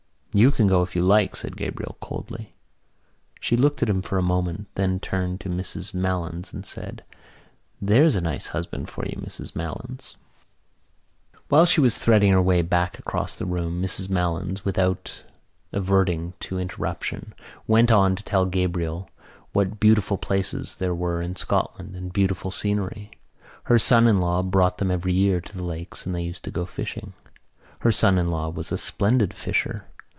[0.33, 2.53] "You can go if you like," said Gabriel coldly.
[3.41, 7.03] She looked at him for a moment, then turned to Mrs Malins and said:
[7.81, 10.15] "There's a nice husband for you, Mrs Malins."
[11.49, 15.25] While she was threading her way back across the room Mrs Malins, without
[15.73, 17.33] adverting to the interruption,
[17.67, 19.09] went on to tell Gabriel
[19.51, 23.11] what beautiful places there were in Scotland and beautiful scenery.
[23.63, 26.51] Her son in law brought them every year to the lakes and they used to
[26.51, 27.11] go fishing.
[27.79, 29.87] Her son in law was a splendid fisher.